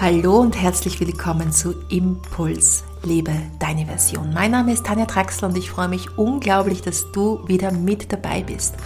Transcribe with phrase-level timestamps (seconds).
[0.00, 4.32] Hallo und herzlich willkommen zu Impuls, lebe deine Version.
[4.32, 8.44] Mein Name ist Tanja Traxler und ich freue mich unglaublich, dass du wieder mit dabei
[8.44, 8.76] bist.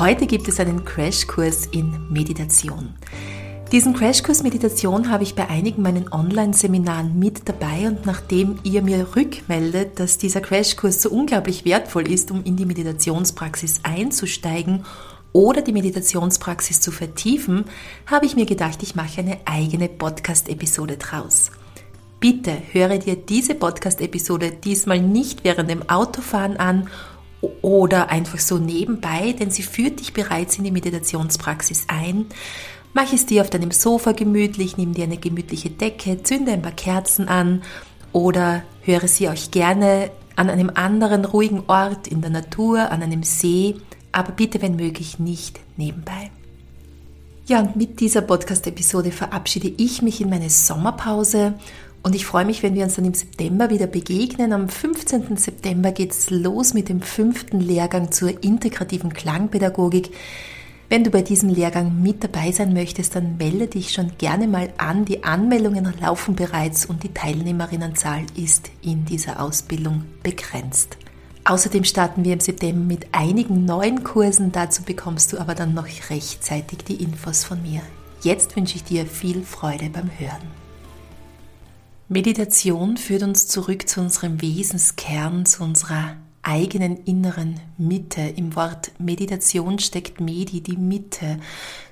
[0.00, 2.94] Heute gibt es einen Crashkurs in Meditation.
[3.70, 9.06] Diesen Crashkurs Meditation habe ich bei einigen meinen Online-Seminaren mit dabei und nachdem ihr mir
[9.14, 14.84] rückmeldet, dass dieser Crashkurs so unglaublich wertvoll ist, um in die Meditationspraxis einzusteigen
[15.32, 17.64] oder die Meditationspraxis zu vertiefen,
[18.06, 21.50] habe ich mir gedacht, ich mache eine eigene Podcast-Episode draus.
[22.18, 26.88] Bitte höre dir diese Podcast-Episode diesmal nicht während dem Autofahren an
[27.62, 32.26] oder einfach so nebenbei, denn sie führt dich bereits in die Meditationspraxis ein.
[32.92, 36.72] Mach es dir auf deinem Sofa gemütlich, nimm dir eine gemütliche Decke, zünde ein paar
[36.72, 37.62] Kerzen an
[38.12, 43.22] oder höre sie euch gerne an einem anderen ruhigen Ort in der Natur, an einem
[43.22, 43.76] See
[44.12, 46.30] aber bitte, wenn möglich, nicht nebenbei.
[47.46, 51.54] Ja, und mit dieser Podcast-Episode verabschiede ich mich in meine Sommerpause
[52.02, 54.52] und ich freue mich, wenn wir uns dann im September wieder begegnen.
[54.52, 55.36] Am 15.
[55.36, 60.10] September geht es los mit dem fünften Lehrgang zur integrativen Klangpädagogik.
[60.88, 64.72] Wenn du bei diesem Lehrgang mit dabei sein möchtest, dann melde dich schon gerne mal
[64.78, 65.04] an.
[65.04, 70.96] Die Anmeldungen laufen bereits und die Teilnehmerinnenzahl ist in dieser Ausbildung begrenzt.
[71.44, 74.52] Außerdem starten wir im September mit einigen neuen Kursen.
[74.52, 77.82] Dazu bekommst du aber dann noch rechtzeitig die Infos von mir.
[78.22, 80.60] Jetzt wünsche ich dir viel Freude beim Hören.
[82.08, 88.20] Meditation führt uns zurück zu unserem Wesenskern, zu unserer eigenen inneren Mitte.
[88.20, 91.38] Im Wort Meditation steckt Medi, die Mitte.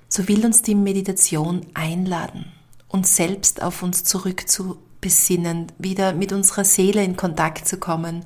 [0.09, 2.47] So will uns die Meditation einladen,
[2.89, 8.25] uns selbst auf uns zurückzubesinnen, wieder mit unserer Seele in Kontakt zu kommen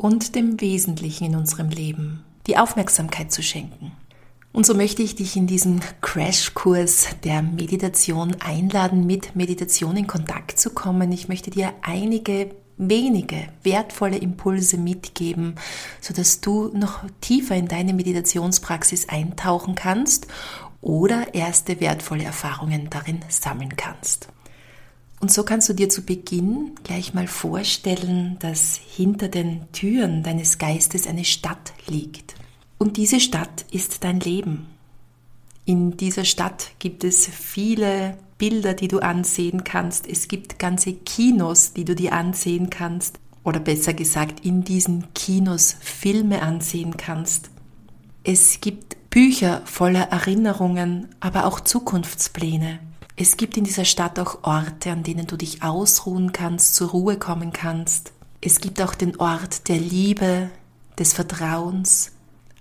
[0.00, 3.92] und dem Wesentlichen in unserem Leben die Aufmerksamkeit zu schenken.
[4.50, 10.58] Und so möchte ich dich in diesem Crashkurs der Meditation einladen, mit Meditation in Kontakt
[10.58, 11.12] zu kommen.
[11.12, 15.56] Ich möchte dir einige wenige wertvolle Impulse mitgeben,
[16.00, 20.28] sodass du noch tiefer in deine Meditationspraxis eintauchen kannst
[20.80, 24.28] oder erste wertvolle Erfahrungen darin sammeln kannst.
[25.20, 30.56] Und so kannst du dir zu Beginn gleich mal vorstellen, dass hinter den Türen deines
[30.56, 32.34] Geistes eine Stadt liegt.
[32.78, 34.66] Und diese Stadt ist dein Leben.
[35.66, 40.08] In dieser Stadt gibt es viele Bilder, die du ansehen kannst.
[40.08, 43.20] Es gibt ganze Kinos, die du dir ansehen kannst.
[43.44, 47.50] Oder besser gesagt, in diesen Kinos Filme ansehen kannst.
[48.24, 52.80] Es gibt Bücher voller Erinnerungen, aber auch Zukunftspläne.
[53.22, 57.18] Es gibt in dieser Stadt auch Orte, an denen du dich ausruhen kannst, zur Ruhe
[57.18, 58.12] kommen kannst.
[58.40, 60.48] Es gibt auch den Ort der Liebe,
[60.98, 62.12] des Vertrauens,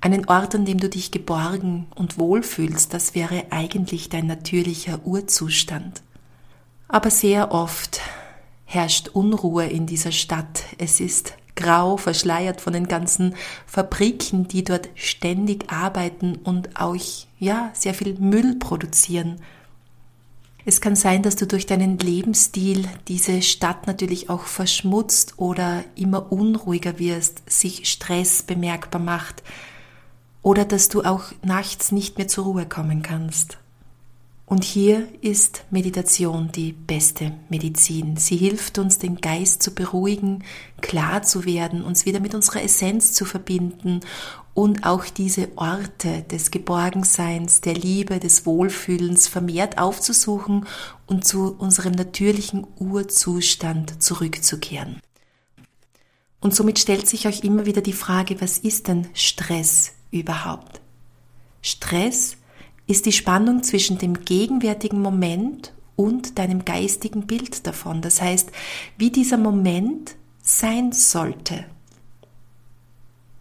[0.02, 6.02] einen Ort, an dem du dich geborgen und wohlfühlst, das wäre eigentlich dein natürlicher Urzustand.
[6.90, 8.02] Aber sehr oft
[8.66, 10.66] herrscht Unruhe in dieser Stadt.
[10.78, 13.34] Es ist grau, verschleiert von den ganzen
[13.66, 16.98] Fabriken, die dort ständig arbeiten und auch,
[17.38, 19.40] ja, sehr viel Müll produzieren.
[20.70, 26.32] Es kann sein, dass du durch deinen Lebensstil diese Stadt natürlich auch verschmutzt oder immer
[26.32, 29.42] unruhiger wirst, sich Stress bemerkbar macht
[30.44, 33.58] oder dass du auch nachts nicht mehr zur Ruhe kommen kannst.
[34.46, 38.18] Und hier ist Meditation die beste Medizin.
[38.18, 40.44] Sie hilft uns, den Geist zu beruhigen,
[40.82, 44.02] klar zu werden, uns wieder mit unserer Essenz zu verbinden
[44.60, 50.66] und auch diese Orte des Geborgenseins, der Liebe, des Wohlfühlens vermehrt aufzusuchen
[51.08, 55.00] und zu unserem natürlichen Urzustand zurückzukehren.
[56.42, 60.82] Und somit stellt sich euch immer wieder die Frage, was ist denn Stress überhaupt?
[61.62, 62.36] Stress
[62.86, 68.02] ist die Spannung zwischen dem gegenwärtigen Moment und deinem geistigen Bild davon.
[68.02, 68.52] Das heißt,
[68.98, 71.64] wie dieser Moment sein sollte.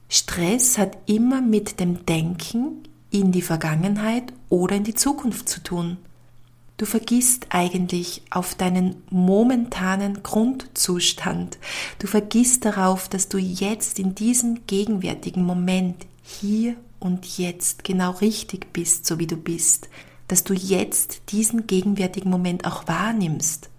[0.08, 5.98] Stress hat immer mit dem Denken in die Vergangenheit oder in die Zukunft zu tun.
[6.78, 11.58] Du vergisst eigentlich auf deinen momentanen Grundzustand.
[11.98, 18.72] Du vergisst darauf, dass du jetzt in diesem gegenwärtigen Moment hier und jetzt genau richtig
[18.72, 19.88] bist, so wie du bist,
[20.28, 23.70] dass du jetzt diesen gegenwärtigen Moment auch wahrnimmst.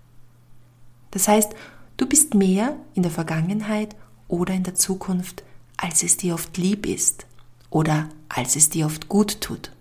[1.12, 1.54] Das heißt,
[1.98, 3.96] du bist mehr in der Vergangenheit
[4.28, 5.44] oder in der Zukunft,
[5.82, 7.26] als es dir oft lieb ist
[7.70, 9.72] oder als es dir oft gut tut.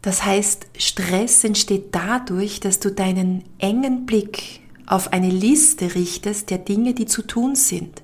[0.00, 6.58] Das heißt, Stress entsteht dadurch, dass du deinen engen Blick auf eine Liste richtest der
[6.58, 8.02] Dinge, die zu tun sind.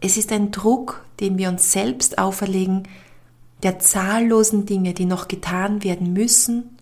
[0.00, 2.88] Es ist ein Druck, den wir uns selbst auferlegen,
[3.62, 6.78] der zahllosen Dinge, die noch getan werden müssen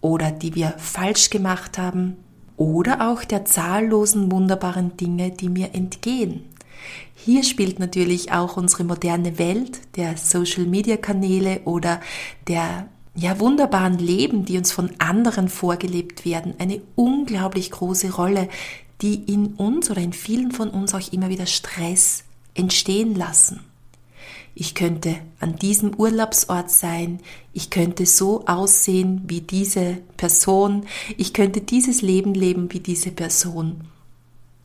[0.00, 2.16] oder die wir falsch gemacht haben
[2.56, 6.44] oder auch der zahllosen wunderbaren Dinge, die mir entgehen.
[7.24, 12.00] Hier spielt natürlich auch unsere moderne Welt der Social-Media-Kanäle oder
[12.48, 18.48] der ja, wunderbaren Leben, die uns von anderen vorgelebt werden, eine unglaublich große Rolle,
[19.02, 22.24] die in uns oder in vielen von uns auch immer wieder Stress
[22.54, 23.60] entstehen lassen.
[24.56, 27.20] Ich könnte an diesem Urlaubsort sein,
[27.52, 30.86] ich könnte so aussehen wie diese Person,
[31.16, 33.86] ich könnte dieses Leben leben wie diese Person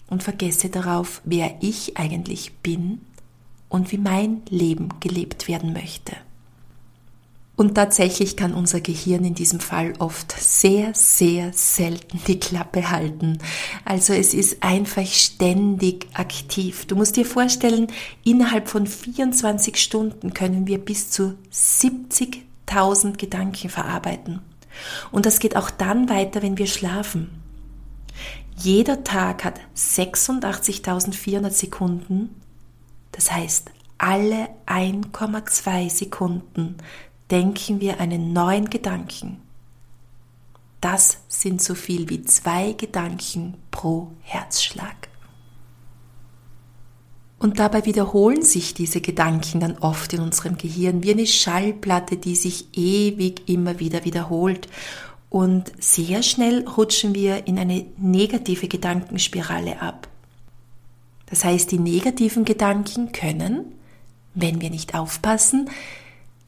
[0.10, 3.02] und vergesse darauf, wer ich eigentlich bin
[3.70, 6.16] und wie mein Leben gelebt werden möchte.
[7.58, 13.40] Und tatsächlich kann unser Gehirn in diesem Fall oft sehr, sehr selten die Klappe halten.
[13.84, 16.86] Also es ist einfach ständig aktiv.
[16.86, 17.88] Du musst dir vorstellen,
[18.24, 24.42] innerhalb von 24 Stunden können wir bis zu 70.000 Gedanken verarbeiten.
[25.12, 27.47] Und das geht auch dann weiter, wenn wir schlafen.
[28.60, 32.42] Jeder Tag hat 86.400 Sekunden.
[33.12, 33.70] Das heißt,
[34.00, 36.78] alle 1,2 Sekunden
[37.30, 39.38] denken wir einen neuen Gedanken.
[40.82, 45.08] Das sind so viel wie zwei Gedanken pro Herzschlag.
[47.40, 52.36] Und dabei wiederholen sich diese Gedanken dann oft in unserem Gehirn wie eine Schallplatte, die
[52.36, 54.68] sich ewig immer wieder wiederholt
[55.30, 60.08] und sehr schnell rutschen wir in eine negative Gedankenspirale ab.
[61.26, 63.74] Das heißt, die negativen Gedanken können,
[64.34, 65.70] wenn wir nicht aufpassen,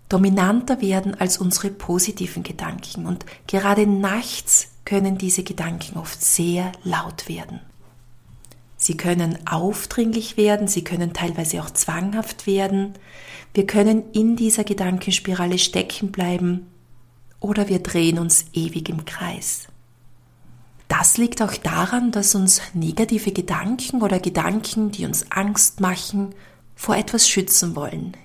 [0.08, 3.06] dominanter werden als unsere positiven Gedanken.
[3.06, 7.60] Und gerade nachts können diese Gedanken oft sehr laut werden.
[8.78, 12.94] Sie können aufdringlich werden, sie können teilweise auch zwanghaft werden.
[13.54, 16.68] Wir können in dieser Gedankenspirale stecken bleiben
[17.40, 19.68] oder wir drehen uns ewig im Kreis.
[20.88, 26.34] Das liegt auch daran, dass uns negative Gedanken oder Gedanken, die uns Angst machen,
[26.76, 28.18] vor etwas schützen wollen.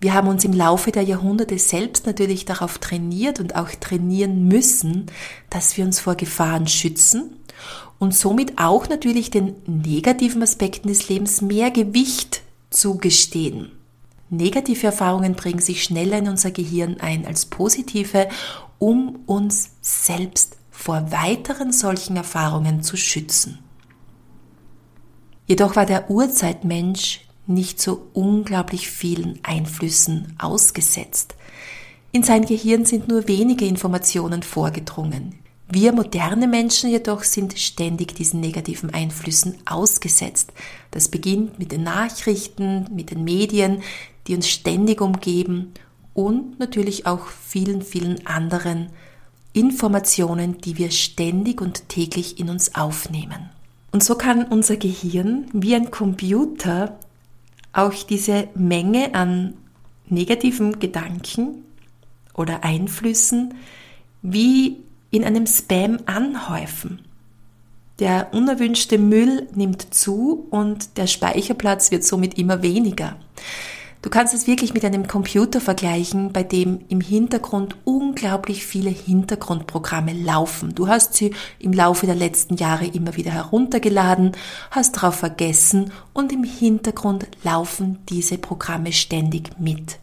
[0.00, 5.06] Wir haben uns im Laufe der Jahrhunderte selbst natürlich darauf trainiert und auch trainieren müssen,
[5.50, 7.36] dass wir uns vor Gefahren schützen
[7.98, 13.72] und somit auch natürlich den negativen Aspekten des Lebens mehr Gewicht zugestehen.
[14.30, 18.28] Negative Erfahrungen bringen sich schneller in unser Gehirn ein als positive,
[18.78, 23.58] um uns selbst vor weiteren solchen Erfahrungen zu schützen.
[25.46, 31.34] Jedoch war der Urzeitmensch nicht so unglaublich vielen Einflüssen ausgesetzt.
[32.12, 35.34] In sein Gehirn sind nur wenige Informationen vorgedrungen.
[35.68, 40.52] Wir moderne Menschen jedoch sind ständig diesen negativen Einflüssen ausgesetzt.
[40.90, 43.82] Das beginnt mit den Nachrichten, mit den Medien,
[44.26, 45.72] die uns ständig umgeben
[46.14, 48.90] und natürlich auch vielen, vielen anderen
[49.52, 53.50] Informationen, die wir ständig und täglich in uns aufnehmen.
[53.92, 56.98] Und so kann unser Gehirn wie ein Computer
[57.72, 59.54] auch diese Menge an
[60.08, 61.64] negativen Gedanken
[62.34, 63.54] oder Einflüssen
[64.22, 64.78] wie
[65.10, 67.00] in einem Spam anhäufen.
[67.98, 73.16] Der unerwünschte Müll nimmt zu und der Speicherplatz wird somit immer weniger.
[74.02, 80.14] Du kannst es wirklich mit einem Computer vergleichen, bei dem im Hintergrund unglaublich viele Hintergrundprogramme
[80.14, 80.74] laufen.
[80.74, 84.32] Du hast sie im Laufe der letzten Jahre immer wieder heruntergeladen,
[84.70, 89.98] hast darauf vergessen und im Hintergrund laufen diese Programme ständig mit.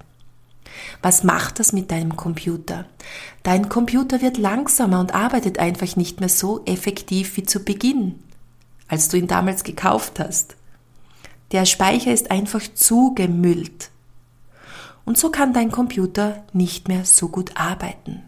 [1.02, 2.86] Was macht das mit deinem Computer?
[3.42, 8.20] Dein Computer wird langsamer und arbeitet einfach nicht mehr so effektiv wie zu Beginn,
[8.88, 10.57] als du ihn damals gekauft hast.
[11.52, 13.90] Der Speicher ist einfach zugemüllt.
[15.06, 18.24] Und so kann dein Computer nicht mehr so gut arbeiten.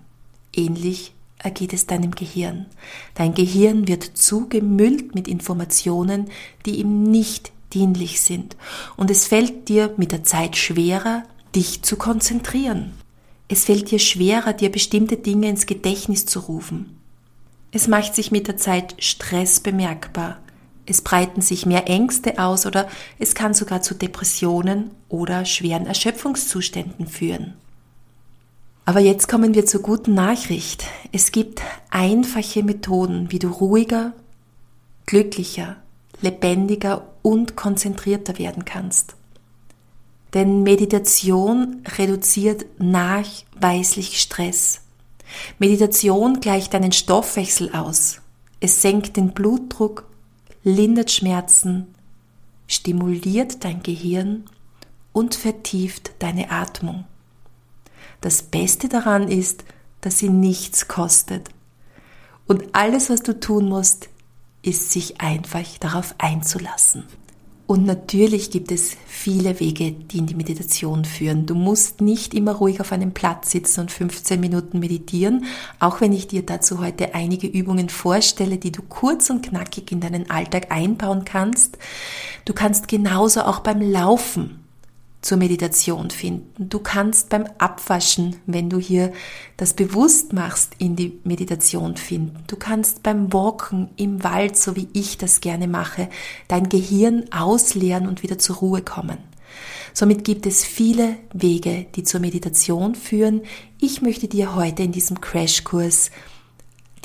[0.54, 2.68] Ähnlich ergeht es deinem Gehirn.
[3.16, 6.30] Dein Gehirn wird zugemüllt mit Informationen,
[6.66, 8.56] die ihm nicht dienlich sind.
[8.98, 11.24] Und es fällt dir mit der Zeit schwerer,
[11.56, 12.94] dich zu konzentrieren.
[13.48, 16.98] Es fällt dir schwerer, dir bestimmte Dinge ins Gedächtnis zu rufen.
[17.72, 20.40] Es macht sich mit der Zeit Stress bemerkbar,
[20.90, 22.88] es breiten sich mehr Ängste aus oder
[23.20, 27.54] es kann sogar zu Depressionen oder schweren Erschöpfungszuständen führen.
[28.86, 30.86] Aber jetzt kommen wir zur guten Nachricht.
[31.12, 34.14] Es gibt einfache Methoden, wie du ruhiger,
[35.06, 35.76] glücklicher,
[36.22, 39.16] lebendiger und konzentrierter werden kannst.
[40.34, 44.82] Denn Meditation reduziert nachweislich Stress.
[45.60, 48.22] Meditation gleicht deinen Stoffwechsel aus.
[48.60, 50.09] Es senkt den Blutdruck
[50.64, 51.88] lindert Schmerzen,
[52.68, 54.46] stimuliert dein Gehirn
[55.14, 57.06] und vertieft deine Atmung.
[58.22, 59.64] Das Beste daran ist,
[60.02, 61.50] dass sie nichts kostet.
[62.48, 64.10] Und alles, was du tun musst,
[64.62, 67.06] ist sich einfach darauf einzulassen.
[67.70, 71.46] Und natürlich gibt es viele Wege, die in die Meditation führen.
[71.46, 75.46] Du musst nicht immer ruhig auf einem Platz sitzen und 15 Minuten meditieren,
[75.80, 80.00] auch wenn ich dir dazu heute einige Übungen vorstelle, die du kurz und knackig in
[80.00, 81.78] deinen Alltag einbauen kannst.
[82.46, 84.60] Du kannst genauso auch beim Laufen
[85.22, 86.70] zur Meditation finden.
[86.70, 89.12] Du kannst beim Abwaschen, wenn du hier
[89.58, 92.44] das bewusst machst, in die Meditation finden.
[92.48, 96.10] Du kannst beim Walken im Wald, so wie ich das gerne mache,
[96.48, 99.18] dein Gehirn ausleeren und wieder zur Ruhe kommen.
[99.94, 103.42] Somit gibt es viele Wege, die zur Meditation führen.
[103.82, 106.12] Ich möchte dir heute in diesem Crashkurs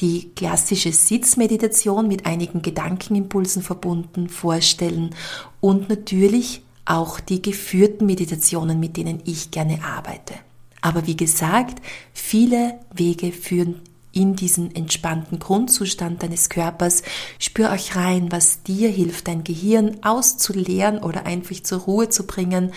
[0.01, 5.15] die klassische Sitzmeditation mit einigen Gedankenimpulsen verbunden vorstellen
[5.61, 10.35] und natürlich auch die geführten Meditationen, mit denen ich gerne arbeite.
[10.81, 11.81] Aber wie gesagt,
[12.13, 13.81] viele Wege führen
[14.13, 17.03] in diesen entspannten Grundzustand deines Körpers.
[17.39, 22.73] Spür euch rein, was dir hilft, dein Gehirn auszuleeren oder einfach zur Ruhe zu bringen,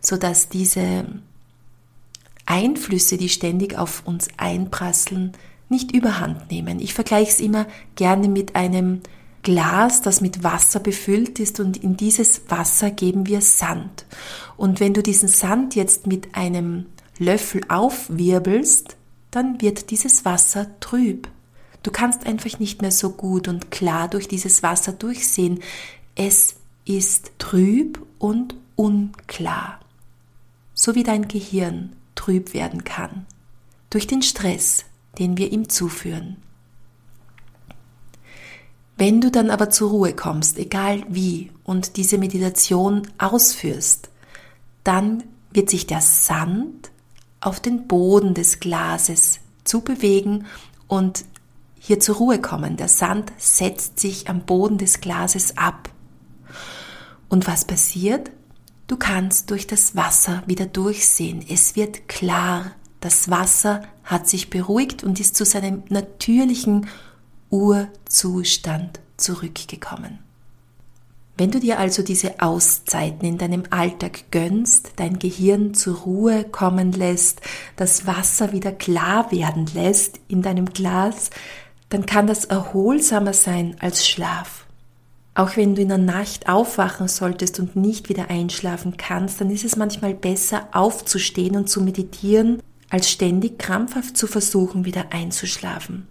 [0.00, 1.06] sodass diese
[2.46, 5.32] Einflüsse, die ständig auf uns einprasseln,
[5.68, 6.80] nicht überhand nehmen.
[6.80, 7.66] Ich vergleiche es immer
[7.96, 9.00] gerne mit einem
[9.42, 14.06] Glas, das mit Wasser befüllt ist und in dieses Wasser geben wir Sand.
[14.56, 16.86] Und wenn du diesen Sand jetzt mit einem
[17.18, 18.96] Löffel aufwirbelst,
[19.32, 21.28] dann wird dieses Wasser trüb.
[21.82, 25.60] Du kannst einfach nicht mehr so gut und klar durch dieses Wasser durchsehen.
[26.14, 29.80] Es ist trüb und unklar.
[30.74, 33.26] So wie dein Gehirn trüb werden kann.
[33.90, 34.84] Durch den Stress,
[35.18, 36.36] den wir ihm zuführen.
[39.02, 44.10] Wenn du dann aber zur Ruhe kommst, egal wie, und diese Meditation ausführst,
[44.84, 46.92] dann wird sich der Sand
[47.40, 50.46] auf den Boden des Glases zu bewegen
[50.86, 51.24] und
[51.80, 52.76] hier zur Ruhe kommen.
[52.76, 55.88] Der Sand setzt sich am Boden des Glases ab.
[57.28, 58.30] Und was passiert?
[58.86, 61.44] Du kannst durch das Wasser wieder durchsehen.
[61.48, 62.70] Es wird klar.
[63.00, 66.86] Das Wasser hat sich beruhigt und ist zu seinem natürlichen
[67.52, 70.20] Urzustand zurückgekommen.
[71.36, 76.92] Wenn du dir also diese Auszeiten in deinem Alltag gönnst, dein Gehirn zur Ruhe kommen
[76.92, 77.42] lässt,
[77.76, 81.28] das Wasser wieder klar werden lässt in deinem Glas,
[81.90, 84.66] dann kann das erholsamer sein als Schlaf.
[85.34, 89.64] Auch wenn du in der Nacht aufwachen solltest und nicht wieder einschlafen kannst, dann ist
[89.64, 96.06] es manchmal besser aufzustehen und zu meditieren, als ständig krampfhaft zu versuchen, wieder einzuschlafen.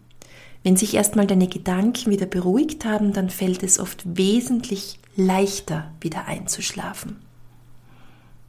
[0.64, 6.26] Wenn sich erstmal deine Gedanken wieder beruhigt haben, dann fällt es oft wesentlich leichter, wieder
[6.26, 7.18] einzuschlafen.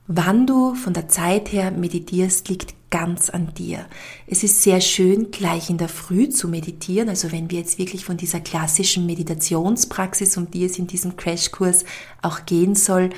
[0.07, 3.87] Wann du von der Zeit her meditierst, liegt ganz an dir.
[4.27, 7.09] Es ist sehr schön, gleich in der Früh zu meditieren.
[7.09, 11.87] Also wenn wir jetzt wirklich von dieser klassischen Meditationspraxis, um die es in diesem Crashkurs
[12.21, 13.09] auch gehen soll,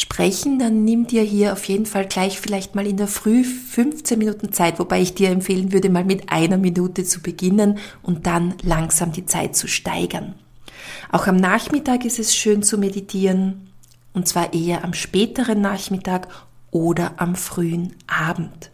[0.00, 4.18] sprechen, dann nimm dir hier auf jeden Fall gleich vielleicht mal in der Früh 15
[4.18, 8.54] Minuten Zeit, wobei ich dir empfehlen würde, mal mit einer Minute zu beginnen und dann
[8.62, 10.34] langsam die Zeit zu steigern.
[11.12, 13.68] Auch am Nachmittag ist es schön zu meditieren,
[14.12, 16.28] und zwar eher am späteren Nachmittag
[16.70, 18.70] oder am frühen Abend.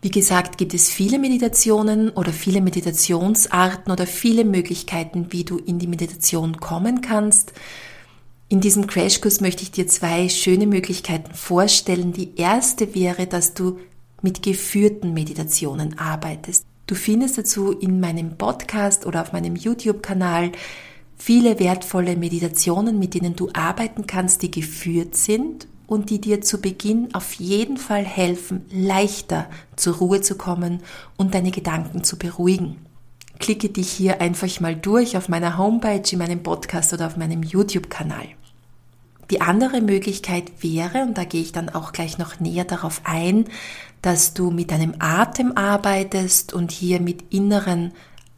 [0.00, 5.78] Wie gesagt, gibt es viele Meditationen oder viele Meditationsarten oder viele Möglichkeiten, wie du in
[5.78, 7.52] die Meditation kommen kannst.
[8.50, 12.14] In diesem Crashkurs möchte ich dir zwei schöne Möglichkeiten vorstellen.
[12.14, 13.78] Die erste wäre, dass du
[14.22, 16.64] mit geführten Meditationen arbeitest.
[16.86, 20.52] Du findest dazu in meinem Podcast oder auf meinem YouTube-Kanal
[21.18, 26.62] viele wertvolle Meditationen, mit denen du arbeiten kannst, die geführt sind und die dir zu
[26.62, 30.80] Beginn auf jeden Fall helfen, leichter zur Ruhe zu kommen
[31.18, 32.76] und deine Gedanken zu beruhigen.
[33.38, 37.42] Klicke dich hier einfach mal durch auf meiner Homepage, in meinem Podcast oder auf meinem
[37.42, 38.26] YouTube-Kanal.
[39.30, 43.44] Die andere Möglichkeit wäre, und da gehe ich dann auch gleich noch näher darauf ein,
[44.00, 47.92] dass du mit deinem Atem arbeitest und hier mit inneren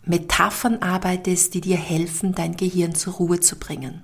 [0.05, 4.03] Metaphern arbeitest, die dir helfen, dein Gehirn zur Ruhe zu bringen.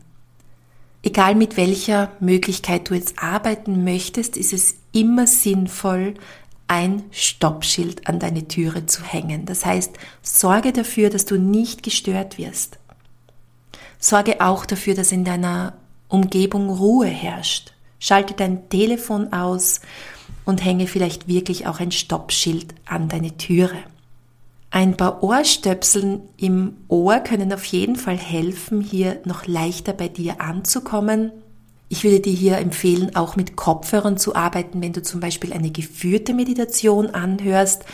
[1.03, 6.15] Egal mit welcher Möglichkeit du jetzt arbeiten möchtest, ist es immer sinnvoll,
[6.69, 9.47] ein Stoppschild an deine Türe zu hängen.
[9.47, 9.93] Das heißt,
[10.23, 12.79] sorge dafür, dass du nicht gestört wirst.
[13.99, 15.75] Sorge auch dafür, dass in deiner
[16.09, 17.73] Umgebung Ruhe herrscht.
[17.99, 19.81] Schalte dein Telefon aus
[20.45, 23.79] und hänge vielleicht wirklich auch ein Stoppschild an deine Türe.
[24.71, 30.41] Ein paar Ohrstöpseln im Ohr können auf jeden Fall helfen, hier noch leichter bei dir
[30.41, 31.33] anzukommen.
[31.89, 35.71] Ich würde dir hier empfehlen, auch mit Kopfhörern zu arbeiten, wenn du zum Beispiel eine
[35.71, 37.85] geführte Meditation anhörst,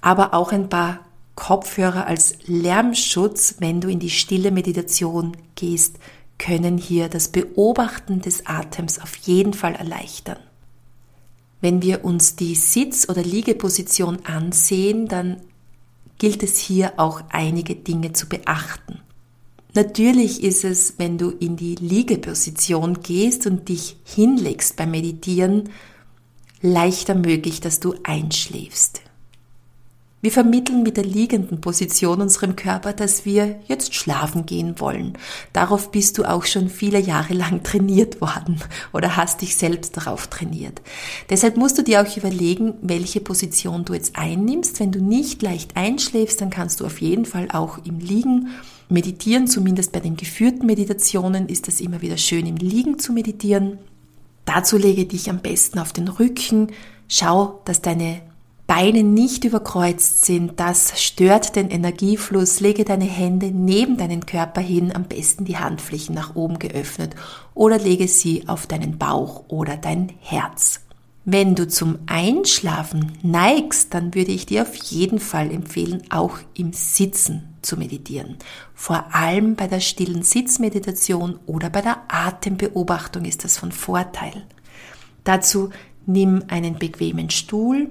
[0.00, 1.00] aber auch ein paar
[1.34, 5.96] Kopfhörer als Lärmschutz, wenn du in die stille Meditation gehst,
[6.38, 10.38] können hier das Beobachten des Atems auf jeden Fall erleichtern.
[11.60, 15.42] Wenn wir uns die Sitz- oder Liegeposition ansehen, dann
[16.18, 19.00] gilt es hier auch einige Dinge zu beachten.
[19.74, 25.70] Natürlich ist es, wenn du in die Liegeposition gehst und dich hinlegst beim Meditieren,
[26.60, 29.02] leichter möglich, dass du einschläfst.
[30.22, 35.16] Wir vermitteln mit der liegenden Position unserem Körper, dass wir jetzt schlafen gehen wollen.
[35.54, 38.60] Darauf bist du auch schon viele Jahre lang trainiert worden
[38.92, 40.82] oder hast dich selbst darauf trainiert.
[41.30, 44.78] Deshalb musst du dir auch überlegen, welche Position du jetzt einnimmst.
[44.78, 48.48] Wenn du nicht leicht einschläfst, dann kannst du auf jeden Fall auch im Liegen
[48.90, 49.46] meditieren.
[49.46, 53.78] Zumindest bei den geführten Meditationen ist es immer wieder schön, im Liegen zu meditieren.
[54.44, 56.68] Dazu lege dich am besten auf den Rücken.
[57.08, 58.22] Schau, dass deine
[58.70, 62.60] Beine nicht überkreuzt sind, das stört den Energiefluss.
[62.60, 67.16] Lege deine Hände neben deinen Körper hin, am besten die Handflächen nach oben geöffnet
[67.52, 70.82] oder lege sie auf deinen Bauch oder dein Herz.
[71.24, 76.72] Wenn du zum Einschlafen neigst, dann würde ich dir auf jeden Fall empfehlen, auch im
[76.72, 78.36] Sitzen zu meditieren.
[78.74, 84.44] Vor allem bei der stillen Sitzmeditation oder bei der Atembeobachtung ist das von Vorteil.
[85.24, 85.70] Dazu
[86.06, 87.90] nimm einen bequemen Stuhl,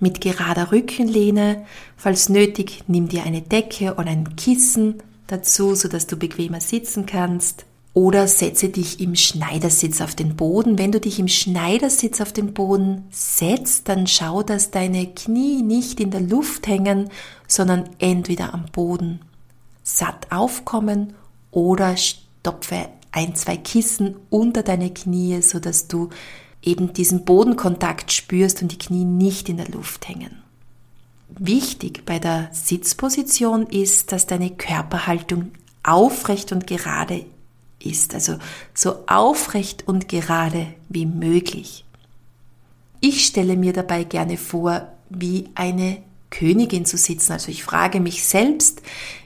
[0.00, 1.64] mit gerader Rückenlehne.
[1.96, 7.66] Falls nötig, nimm dir eine Decke oder ein Kissen dazu, sodass du bequemer sitzen kannst.
[7.98, 10.78] Oder setze dich im Schneidersitz auf den Boden.
[10.78, 15.98] Wenn du dich im Schneidersitz auf den Boden setzt, dann schau, dass deine Knie nicht
[15.98, 17.10] in der Luft hängen,
[17.48, 19.22] sondern entweder am Boden
[19.82, 21.14] satt aufkommen
[21.50, 26.10] oder stopfe ein, zwei Kissen unter deine Knie, sodass du
[26.62, 30.44] eben diesen Bodenkontakt spürst und die Knie nicht in der Luft hängen.
[31.30, 35.50] Wichtig bei der Sitzposition ist, dass deine Körperhaltung
[35.82, 37.26] aufrecht und gerade
[37.82, 38.38] ist, also
[38.74, 41.84] so aufrecht und gerade wie möglich.
[43.00, 45.98] Ich stelle mir dabei gerne vor, wie eine
[46.30, 47.32] Königin zu sitzen.
[47.32, 48.82] Also ich frage mich selbst,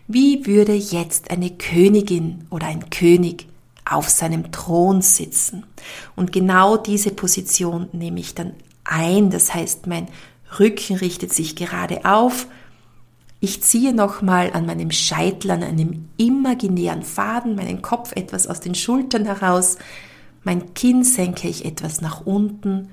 [0.06, 3.46] wie würde jetzt eine Königin oder ein König
[3.84, 5.64] auf seinem Thron sitzen.
[6.14, 8.52] Und genau diese Position nehme ich dann
[8.84, 9.30] ein.
[9.30, 10.08] Das heißt, mein
[10.58, 12.46] Rücken richtet sich gerade auf.
[13.44, 18.76] Ich ziehe nochmal an meinem Scheitel, an einem imaginären Faden, meinen Kopf etwas aus den
[18.76, 19.78] Schultern heraus.
[20.44, 22.90] Mein Kinn senke ich etwas nach unten.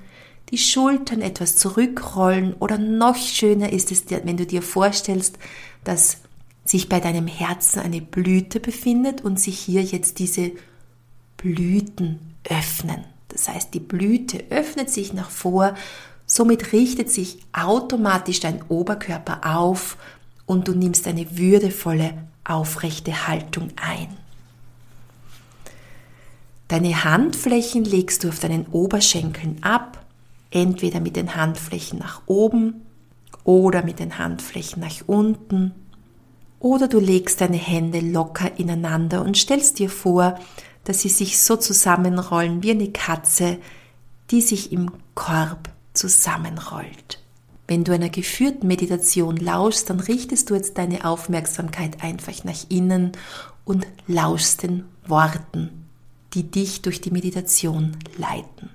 [0.50, 5.38] Die Schultern etwas zurückrollen oder noch schöner ist es, wenn du dir vorstellst,
[5.84, 6.16] dass
[6.64, 10.50] sich bei deinem Herzen eine Blüte befindet und sich hier jetzt diese
[11.36, 13.04] Blüten öffnen.
[13.28, 15.76] Das heißt, die Blüte öffnet sich nach vor,
[16.26, 19.96] somit richtet sich automatisch dein Oberkörper auf
[20.50, 24.08] und du nimmst eine würdevolle, aufrechte Haltung ein.
[26.66, 30.04] Deine Handflächen legst du auf deinen Oberschenkeln ab,
[30.50, 32.84] entweder mit den Handflächen nach oben
[33.44, 35.70] oder mit den Handflächen nach unten.
[36.58, 40.36] Oder du legst deine Hände locker ineinander und stellst dir vor,
[40.82, 43.58] dass sie sich so zusammenrollen wie eine Katze,
[44.32, 47.19] die sich im Korb zusammenrollt.
[47.70, 53.12] Wenn du einer geführten Meditation lauschst, dann richtest du jetzt deine Aufmerksamkeit einfach nach innen
[53.64, 55.86] und lauschst den Worten,
[56.34, 58.70] die dich durch die Meditation leiten.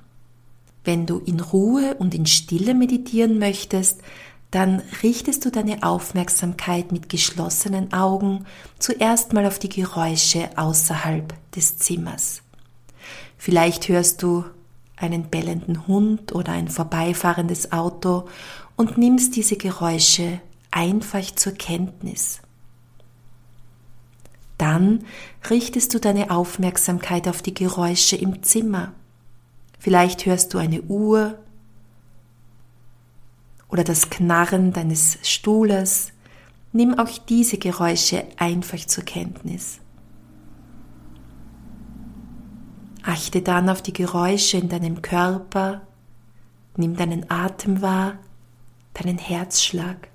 [0.86, 4.00] Wenn du in Ruhe und in Stille meditieren möchtest,
[4.50, 8.46] dann richtest du deine Aufmerksamkeit mit geschlossenen Augen
[8.80, 12.44] zuerst mal auf die Geräusche außerhalb des Zimmers.
[13.38, 14.46] Vielleicht hörst du
[14.96, 18.30] einen bellenden Hund oder ein vorbeifahrendes Auto
[18.76, 22.42] und nimmst diese Geräusche einfach zur Kenntnis.
[24.58, 25.06] Dann
[25.50, 28.94] richtest du deine Aufmerksamkeit auf die Geräusche im Zimmer.
[29.80, 31.38] Vielleicht hörst du eine Uhr
[33.70, 36.14] oder das Knarren deines Stuhles,
[36.72, 39.80] nimm auch diese Geräusche einfach zur Kenntnis.
[43.04, 45.82] Achte dann auf die Geräusche in deinem Körper,
[46.76, 48.18] nimm deinen Atem wahr,
[48.96, 50.10] deinen Herzschlag.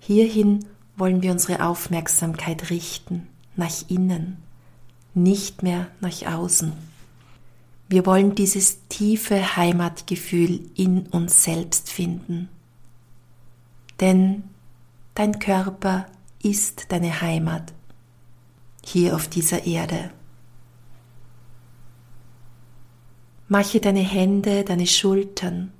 [0.00, 0.64] Hierhin
[0.96, 4.42] wollen wir unsere Aufmerksamkeit richten, nach innen,
[5.14, 6.72] nicht mehr nach außen.
[7.88, 12.48] Wir wollen dieses tiefe Heimatgefühl in uns selbst finden.
[14.00, 14.44] Denn
[15.14, 16.06] dein Körper
[16.42, 17.72] ist deine Heimat
[18.84, 20.10] hier auf dieser Erde.
[23.48, 25.72] Mache deine Hände, deine Schultern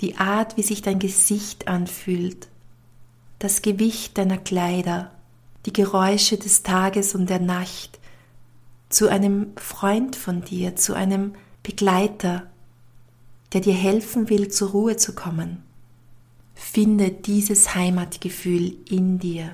[0.00, 2.48] die Art, wie sich dein Gesicht anfühlt,
[3.38, 5.10] das Gewicht deiner Kleider,
[5.66, 7.98] die Geräusche des Tages und der Nacht,
[8.88, 12.46] zu einem Freund von dir, zu einem Begleiter,
[13.52, 15.62] der dir helfen will, zur Ruhe zu kommen.
[16.54, 19.52] Finde dieses Heimatgefühl in dir.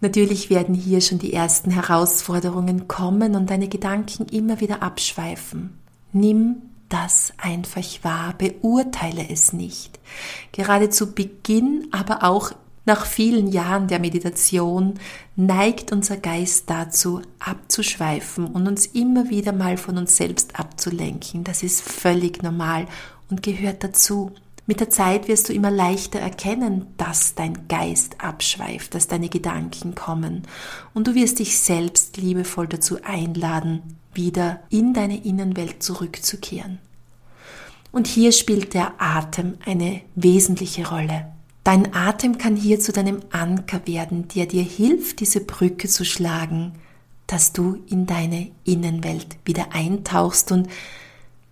[0.00, 5.76] Natürlich werden hier schon die ersten Herausforderungen kommen und deine Gedanken immer wieder abschweifen.
[6.12, 9.98] Nimm das einfach wahr, beurteile es nicht.
[10.52, 12.52] Gerade zu Beginn, aber auch
[12.86, 14.94] nach vielen Jahren der Meditation
[15.36, 21.44] neigt unser Geist dazu, abzuschweifen und uns immer wieder mal von uns selbst abzulenken.
[21.44, 22.86] Das ist völlig normal
[23.28, 24.32] und gehört dazu.
[24.66, 29.94] Mit der Zeit wirst du immer leichter erkennen, dass dein Geist abschweift, dass deine Gedanken
[29.94, 30.44] kommen
[30.94, 33.82] und du wirst dich selbst liebevoll dazu einladen,
[34.18, 36.78] wieder in deine Innenwelt zurückzukehren.
[37.90, 41.32] Und hier spielt der Atem eine wesentliche Rolle.
[41.64, 46.72] Dein Atem kann hier zu deinem Anker werden, der dir hilft, diese Brücke zu schlagen,
[47.26, 50.68] dass du in deine Innenwelt wieder eintauchst und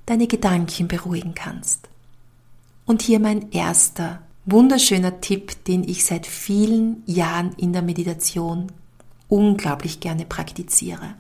[0.05, 1.89] deine Gedanken beruhigen kannst.
[2.85, 8.73] Und hier mein erster wunderschöner Tipp, den ich seit vielen Jahren in der Meditation
[9.29, 11.15] unglaublich gerne praktiziere.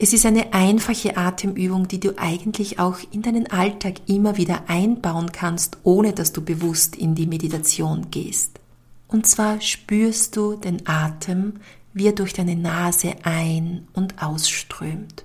[0.00, 5.32] Es ist eine einfache Atemübung, die du eigentlich auch in deinen Alltag immer wieder einbauen
[5.32, 8.60] kannst, ohne dass du bewusst in die Meditation gehst.
[9.08, 11.54] Und zwar spürst du den Atem,
[11.94, 15.24] wie er durch deine Nase ein- und ausströmt.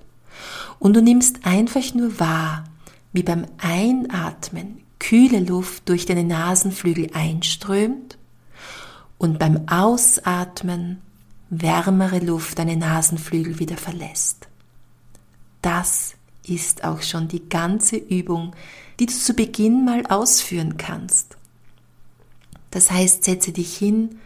[0.80, 2.64] Und du nimmst einfach nur wahr,
[3.12, 8.18] wie beim Einatmen kühle Luft durch deine Nasenflügel einströmt
[9.18, 11.00] und beim Ausatmen
[11.48, 14.48] wärmere Luft deine Nasenflügel wieder verlässt.
[15.64, 16.14] Das
[16.46, 18.54] ist auch schon die ganze Übung,
[19.00, 21.38] die du zu Beginn mal ausführen kannst.
[22.70, 24.18] Das heißt, setze dich hin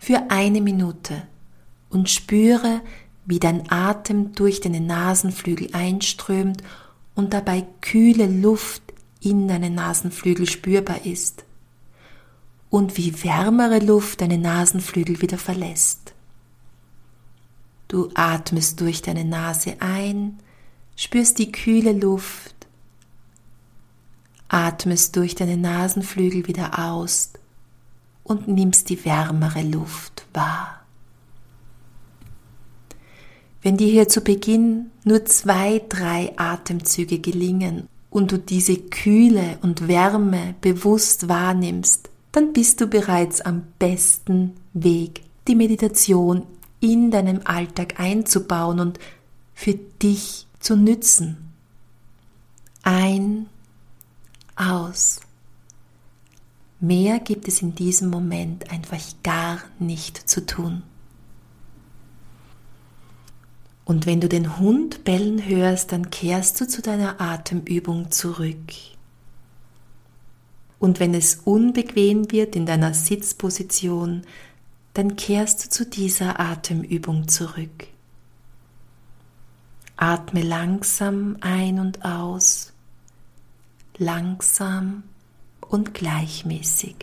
[0.00, 1.22] für eine Minute
[1.90, 2.80] und spüre,
[3.24, 6.60] wie dein Atem durch deine Nasenflügel einströmt
[7.14, 8.82] und dabei kühle Luft
[9.20, 11.44] in deinen Nasenflügel spürbar ist
[12.68, 16.14] und wie wärmere Luft deine Nasenflügel wieder verlässt.
[17.86, 20.40] Du atmest durch deine Nase ein,
[21.00, 22.54] spürst die kühle Luft,
[24.48, 27.30] atmest durch deine Nasenflügel wieder aus
[28.22, 30.84] und nimmst die wärmere Luft wahr.
[33.62, 39.88] Wenn dir hier zu Beginn nur zwei, drei Atemzüge gelingen und du diese Kühle und
[39.88, 46.42] Wärme bewusst wahrnimmst, dann bist du bereits am besten Weg, die Meditation
[46.80, 48.98] in deinem Alltag einzubauen und
[49.54, 51.52] für dich zu nützen.
[52.82, 53.46] Ein,
[54.56, 55.20] aus.
[56.78, 60.82] Mehr gibt es in diesem Moment einfach gar nicht zu tun.
[63.84, 68.72] Und wenn du den Hund bellen hörst, dann kehrst du zu deiner Atemübung zurück.
[70.78, 74.22] Und wenn es unbequem wird in deiner Sitzposition,
[74.94, 77.88] dann kehrst du zu dieser Atemübung zurück.
[80.00, 82.72] Atme langsam ein und aus,
[83.98, 85.02] langsam
[85.60, 86.96] und gleichmäßig.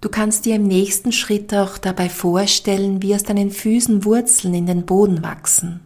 [0.00, 4.64] Du kannst dir im nächsten Schritt auch dabei vorstellen, wie aus deinen Füßen Wurzeln in
[4.64, 5.80] den Boden wachsen.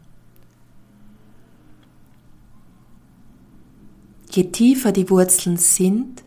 [4.31, 6.23] Je tiefer die Wurzeln sind,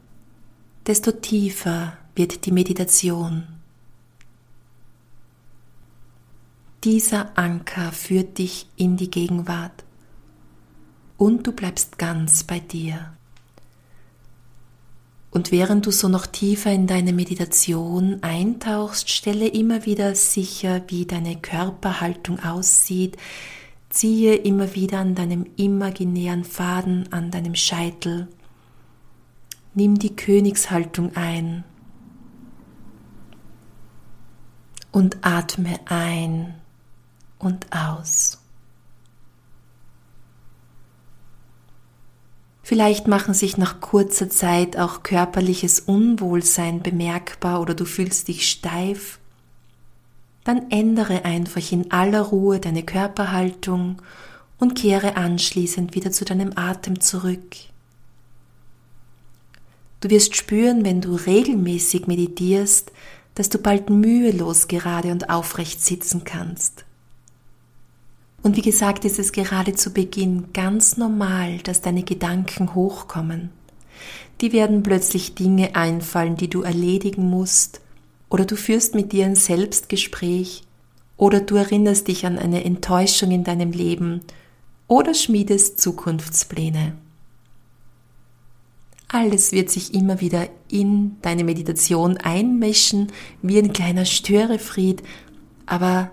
[0.86, 3.55] desto tiefer wird die Meditation.
[6.86, 9.84] Dieser Anker führt dich in die Gegenwart
[11.18, 13.12] und du bleibst ganz bei dir.
[15.32, 21.08] Und während du so noch tiefer in deine Meditation eintauchst, stelle immer wieder sicher, wie
[21.08, 23.18] deine Körperhaltung aussieht.
[23.90, 28.28] Ziehe immer wieder an deinem imaginären Faden an deinem Scheitel.
[29.74, 31.64] Nimm die Königshaltung ein
[34.92, 36.54] und atme ein
[37.40, 38.40] und aus.
[42.64, 49.20] Vielleicht machen sich nach kurzer Zeit auch körperliches Unwohlsein bemerkbar oder du fühlst dich steif.
[50.44, 54.02] Dann ändere einfach in aller Ruhe deine Körperhaltung
[54.58, 57.56] und kehre anschließend wieder zu deinem Atem zurück.
[60.02, 62.92] Du wirst spüren, wenn du regelmäßig meditierst,
[63.36, 66.85] dass du bald mühelos gerade und aufrecht sitzen kannst.
[68.46, 73.50] Und wie gesagt, ist es gerade zu Beginn ganz normal, dass deine Gedanken hochkommen.
[74.40, 77.82] Die werden plötzlich Dinge einfallen, die du erledigen musst,
[78.30, 80.62] oder du führst mit dir ein Selbstgespräch,
[81.18, 84.20] oder du erinnerst dich an eine Enttäuschung in deinem Leben,
[84.88, 86.94] oder schmiedest Zukunftspläne.
[89.08, 95.02] Alles wird sich immer wieder in deine Meditation einmischen, wie ein kleiner Störefried,
[95.66, 96.12] aber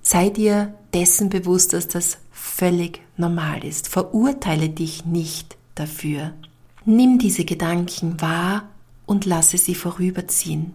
[0.00, 3.88] sei dir dessen bewusst, dass das völlig normal ist.
[3.88, 6.32] Verurteile dich nicht dafür.
[6.84, 8.68] Nimm diese Gedanken wahr
[9.06, 10.72] und lasse sie vorüberziehen.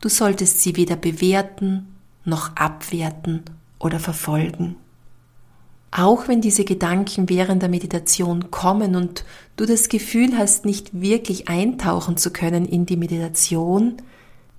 [0.00, 1.88] Du solltest sie weder bewerten
[2.24, 3.42] noch abwerten
[3.78, 4.76] oder verfolgen.
[5.90, 9.24] Auch wenn diese Gedanken während der Meditation kommen und
[9.56, 13.96] du das Gefühl hast, nicht wirklich eintauchen zu können in die Meditation,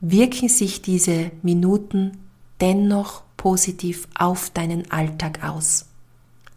[0.02, 2.18] wirken sich diese Minuten
[2.60, 5.86] dennoch positiv auf deinen Alltag aus.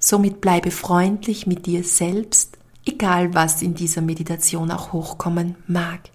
[0.01, 6.11] Somit bleibe freundlich mit dir selbst, egal was in dieser Meditation auch hochkommen mag.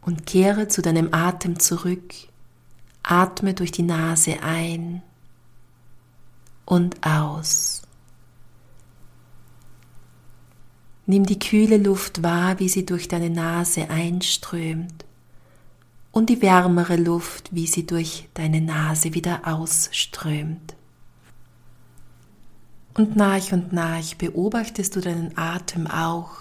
[0.00, 2.14] Und kehre zu deinem Atem zurück.
[3.02, 5.02] Atme durch die Nase ein
[6.64, 7.82] und aus.
[11.06, 15.04] Nimm die kühle Luft wahr, wie sie durch deine Nase einströmt
[16.12, 20.76] und die wärmere Luft, wie sie durch deine Nase wieder ausströmt.
[22.94, 26.32] Und nach und nach beobachtest du deinen Atem auch,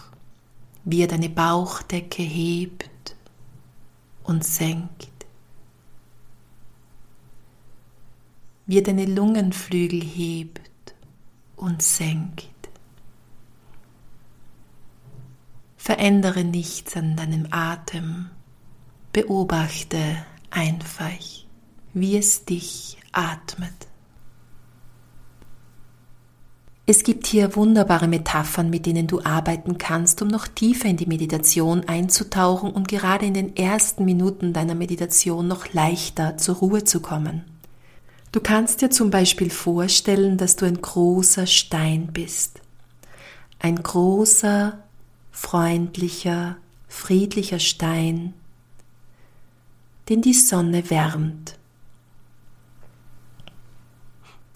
[0.83, 3.15] wie er deine Bauchdecke hebt
[4.23, 5.07] und senkt,
[8.65, 10.93] wie er deine Lungenflügel hebt
[11.55, 12.49] und senkt.
[15.77, 18.29] Verändere nichts an deinem Atem
[19.13, 21.11] Beobachte einfach,
[21.93, 23.73] wie es dich atmet.
[26.85, 31.05] Es gibt hier wunderbare Metaphern, mit denen du arbeiten kannst, um noch tiefer in die
[31.05, 37.01] Meditation einzutauchen und gerade in den ersten Minuten deiner Meditation noch leichter zur Ruhe zu
[37.01, 37.43] kommen.
[38.31, 42.61] Du kannst dir zum Beispiel vorstellen, dass du ein großer Stein bist.
[43.59, 44.79] Ein großer,
[45.31, 46.55] freundlicher,
[46.87, 48.33] friedlicher Stein,
[50.11, 51.57] den die Sonne wärmt.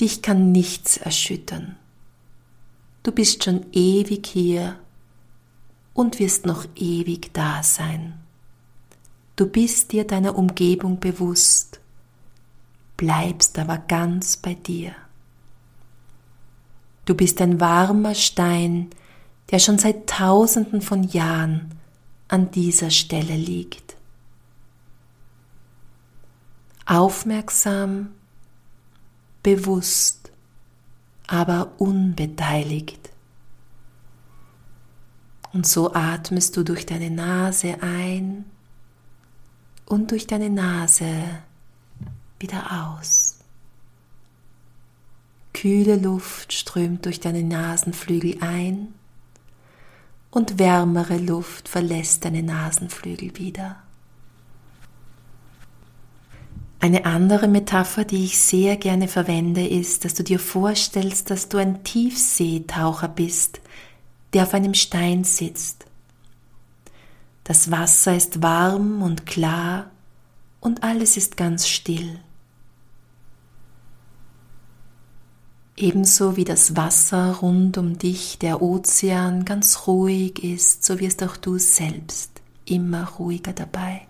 [0.02, 1.78] Dich kann nichts erschüttern.
[3.04, 4.78] Du bist schon ewig hier
[5.94, 8.16] und wirst noch ewig da sein.
[9.38, 11.80] Du bist dir deiner Umgebung bewusst,
[12.98, 14.92] bleibst aber ganz bei dir.
[17.06, 18.90] Du bist ein warmer Stein,
[19.52, 21.80] der schon seit tausenden von Jahren
[22.28, 23.85] an dieser Stelle liegt
[26.86, 28.12] aufmerksam,
[29.44, 30.32] bewusst,
[31.28, 33.10] aber unbeteiligt.
[35.54, 38.46] Und so atmest du durch deine Nase ein
[39.86, 41.08] und durch deine Nase
[42.40, 43.40] wieder aus.
[45.54, 48.94] Kühle Luft strömt durch deine Nasenflügel ein
[50.30, 53.85] und wärmere Luft verlässt deine Nasenflügel wieder.
[56.86, 61.58] Eine andere Metapher, die ich sehr gerne verwende, ist, dass du dir vorstellst, dass du
[61.58, 63.60] ein Tiefseetaucher bist,
[64.34, 65.88] der auf einem Stein sitzt.
[67.44, 69.90] Das Wasser ist warm und klar
[70.60, 72.20] und alles ist ganz still.
[75.76, 81.36] Ebenso wie das Wasser rund um dich, der Ozean, ganz ruhig ist, so wirst auch
[81.36, 82.30] du selbst
[82.66, 84.06] immer ruhiger dabei.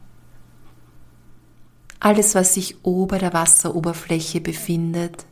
[1.99, 5.25] Alles, was sich ober der Wasseroberfläche befindet,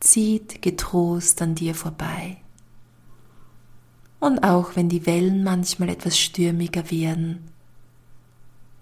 [0.00, 2.36] zieht getrost an dir vorbei.
[4.20, 7.50] Und auch wenn die Wellen manchmal etwas stürmiger werden,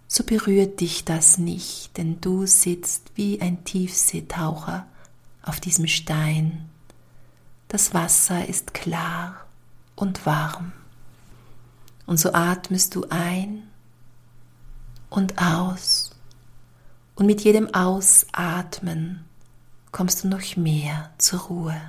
[0.07, 4.87] so berührt dich das nicht, denn du sitzt wie ein Tiefseetaucher
[5.43, 6.69] auf diesem Stein.
[7.69, 9.45] Das Wasser ist klar
[9.97, 10.73] und warm.
[12.07, 13.65] Und so atmest du ein
[15.11, 16.14] und aus
[17.15, 19.25] und mit jedem Ausatmen
[19.93, 21.81] kommst du noch mehr zur Ruhe.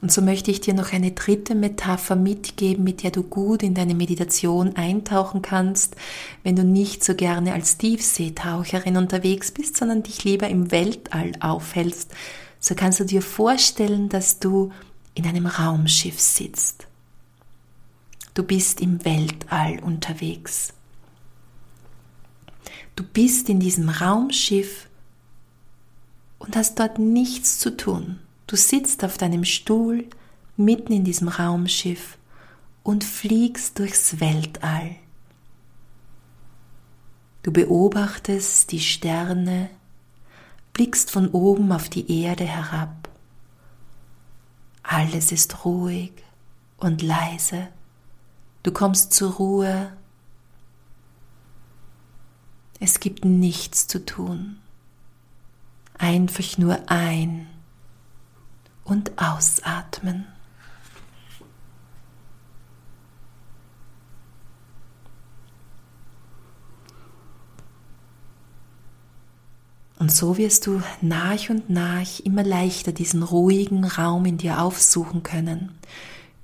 [0.00, 3.74] Und so möchte ich dir noch eine dritte Metapher mitgeben, mit der du gut in
[3.74, 5.96] deine Meditation eintauchen kannst,
[6.44, 12.14] wenn du nicht so gerne als Tiefseetaucherin unterwegs bist, sondern dich lieber im Weltall aufhältst,
[12.60, 14.72] so kannst du dir vorstellen, dass du
[15.14, 16.86] in einem Raumschiff sitzt.
[18.34, 20.72] Du bist im Weltall unterwegs.
[22.94, 24.88] Du bist in diesem Raumschiff
[26.38, 28.20] und hast dort nichts zu tun.
[28.46, 30.06] Du sitzt auf deinem Stuhl
[30.56, 32.18] mitten in diesem Raumschiff
[32.82, 34.96] und fliegst durchs Weltall.
[37.42, 39.70] Du beobachtest die Sterne,
[40.78, 43.08] blickst von oben auf die Erde herab.
[44.84, 46.12] Alles ist ruhig
[46.76, 47.66] und leise.
[48.62, 49.92] Du kommst zur Ruhe.
[52.78, 54.58] Es gibt nichts zu tun.
[55.98, 57.48] Einfach nur ein
[58.84, 60.26] und ausatmen.
[69.98, 75.24] Und so wirst du nach und nach immer leichter diesen ruhigen Raum in dir aufsuchen
[75.24, 75.76] können,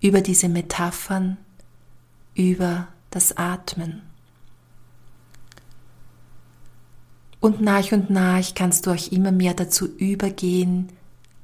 [0.01, 1.37] über diese Metaphern,
[2.35, 4.03] über das Atmen.
[7.39, 10.89] Und nach und nach kannst du auch immer mehr dazu übergehen,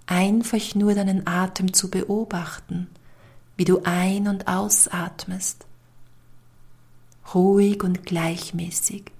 [0.06, 2.88] einfach nur deinen Atem zu beobachten,
[3.56, 5.64] wie du ein- und ausatmest.
[7.34, 9.12] Ruhig und gleichmäßig.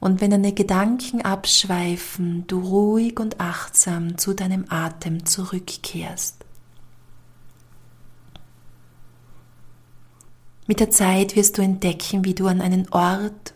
[0.00, 6.44] Und wenn deine Gedanken abschweifen, du ruhig und achtsam zu deinem Atem zurückkehrst.
[10.66, 13.54] Mit der Zeit wirst du entdecken, wie du an einen Ort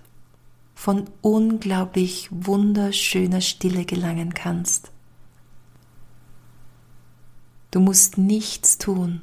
[0.74, 4.90] von unglaublich wunderschöner Stille gelangen kannst.
[7.70, 9.20] Du musst nichts tun,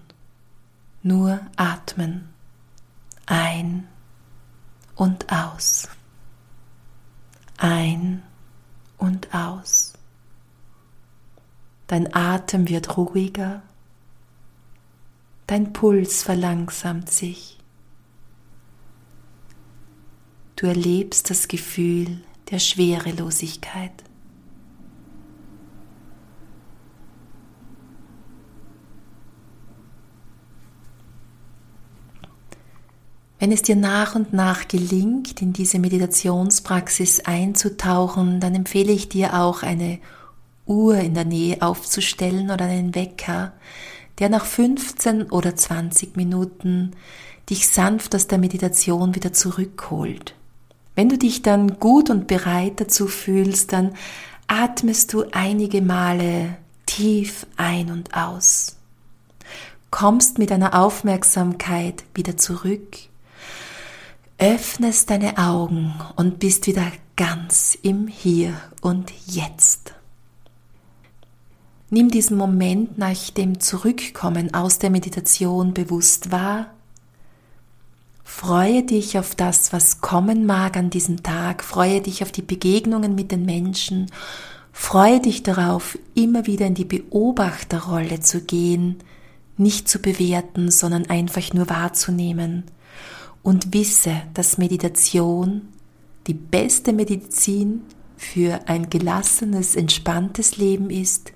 [1.03, 2.29] nur atmen,
[3.25, 3.87] ein
[4.95, 5.89] und aus
[7.59, 8.23] ein
[8.97, 9.93] und aus.
[11.87, 13.61] Dein Atem wird ruhiger,
[15.47, 17.57] dein Puls verlangsamt sich.
[20.55, 24.03] Du erlebst das Gefühl der Schwerelosigkeit.
[33.39, 39.33] Wenn es dir nach und nach gelingt, in diese Meditationspraxis einzutauchen, dann empfehle ich dir
[39.33, 39.99] auch eine
[40.65, 43.53] Uhr in der Nähe aufzustellen oder einen Wecker,
[44.19, 46.91] der nach 15 oder 20 Minuten
[47.49, 50.35] dich sanft aus der Meditation wieder zurückholt.
[50.95, 53.93] Wenn du dich dann gut und bereit dazu fühlst, dann
[54.47, 58.75] atmest du einige Male tief ein und aus.
[59.91, 63.08] Kommst mit deiner Aufmerksamkeit wieder zurück
[64.39, 69.93] öffnest deine Augen und bist wieder ganz im Hier und Jetzt.
[71.89, 76.67] Nimm diesen Moment nach dem Zurückkommen aus der Meditation bewusst wahr.
[78.23, 81.61] Freue dich auf das, was kommen mag an diesem Tag.
[81.61, 84.09] Freue dich auf die Begegnungen mit den Menschen.
[84.71, 88.99] Freue dich darauf, immer wieder in die Beobachterrolle zu gehen,
[89.57, 92.63] nicht zu bewerten, sondern einfach nur wahrzunehmen
[93.43, 95.69] und wisse, dass Meditation
[96.27, 97.81] die beste Medizin
[98.17, 101.31] für ein gelassenes, entspanntes Leben ist,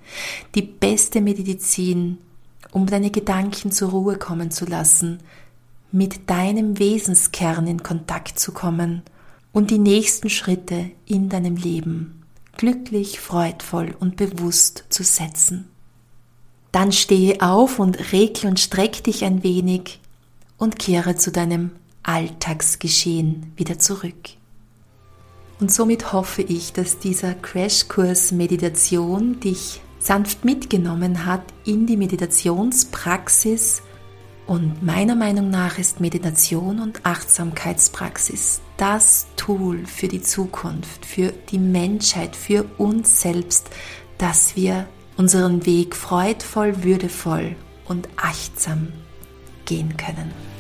[0.56, 2.18] die beste Medizin,
[2.72, 5.20] um deine Gedanken zur Ruhe kommen zu lassen,
[5.92, 9.04] mit deinem Wesenskern in Kontakt zu kommen
[9.52, 12.24] und die nächsten Schritte in deinem Leben
[12.58, 15.70] glücklich, freudvoll und bewusst zu setzen.
[16.72, 20.00] Dann stehe auf und regle und streck dich ein wenig
[20.58, 21.72] und kehre zu deinem
[22.04, 24.30] Alltagsgeschehen wieder zurück.
[25.60, 33.82] Und somit hoffe ich, dass dieser Crashkurs Meditation dich sanft mitgenommen hat in die Meditationspraxis.
[34.46, 41.60] Und meiner Meinung nach ist Meditation und Achtsamkeitspraxis das Tool für die Zukunft, für die
[41.60, 43.70] Menschheit, für uns selbst,
[44.18, 48.90] dass wir unseren Weg freudvoll, würdevoll und achtsam
[49.66, 50.53] gehen können.